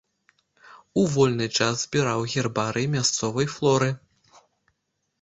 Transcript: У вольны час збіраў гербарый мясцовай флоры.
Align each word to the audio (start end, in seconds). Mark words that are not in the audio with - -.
У 1.01 1.03
вольны 1.15 1.47
час 1.59 1.77
збіраў 1.85 2.25
гербарый 2.33 2.91
мясцовай 2.97 3.47
флоры. 3.57 3.89